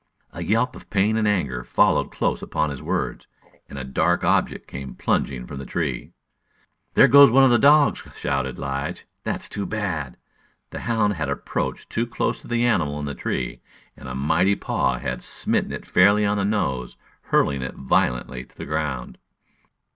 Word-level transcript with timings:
A 0.33 0.43
yelp 0.43 0.75
of 0.75 0.89
pain 0.89 1.15
and 1.15 1.27
anger 1.27 1.63
followed 1.63 2.11
close 2.11 2.41
upon 2.41 2.71
his 2.71 2.81
words, 2.81 3.27
and 3.69 3.77
a 3.77 3.83
dark 3.83 4.23
object 4.23 4.67
came 4.67 4.95
plunging 4.95 5.45
from 5.45 5.59
the 5.59 5.63
tree. 5.67 6.11
"There 6.95 7.07
goes 7.07 7.29
one 7.29 7.43
of 7.43 7.51
the 7.51 7.59
dogs!" 7.59 7.99
shouted 8.17 8.57
Lige. 8.57 9.05
"That's 9.23 9.47
too 9.47 9.67
bad." 9.67 10.17
The 10.71 10.79
hound 10.89 11.13
had 11.13 11.29
approached 11.29 11.91
too 11.91 12.07
close 12.07 12.41
to 12.41 12.47
the 12.47 12.65
animal 12.65 12.97
in 12.99 13.05
the 13.05 13.13
tree, 13.13 13.61
and 13.95 14.09
a 14.09 14.15
mighty 14.15 14.55
paw 14.55 14.97
had 14.97 15.21
smitten 15.21 15.71
it 15.71 15.85
fairly 15.85 16.25
on 16.25 16.39
the 16.39 16.45
nose, 16.45 16.97
hurling 17.25 17.61
it 17.61 17.75
violently 17.75 18.43
to 18.43 18.57
the 18.57 18.65
ground. 18.65 19.19